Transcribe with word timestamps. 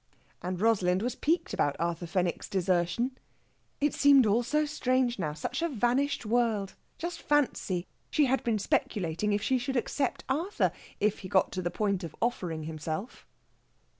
And 0.41 0.59
Rosalind 0.59 1.03
was 1.03 1.13
piqued 1.13 1.53
about 1.53 1.75
Arthur 1.77 2.07
Fenwick's 2.07 2.49
desertion. 2.49 3.19
It 3.79 3.93
seemed 3.93 4.25
all 4.25 4.41
so 4.41 4.65
strange 4.65 5.19
now 5.19 5.33
such 5.33 5.61
a 5.61 5.69
vanished 5.69 6.25
world! 6.25 6.73
Just 6.97 7.21
fancy! 7.21 7.85
she 8.09 8.25
had 8.25 8.43
been 8.43 8.57
speculating 8.57 9.31
if 9.31 9.43
she 9.43 9.59
should 9.59 9.77
accept 9.77 10.23
Arthur, 10.27 10.71
if 10.99 11.19
he 11.19 11.29
got 11.29 11.51
to 11.51 11.61
the 11.61 11.69
point 11.69 12.03
of 12.03 12.15
offering 12.19 12.63
himself. 12.63 13.27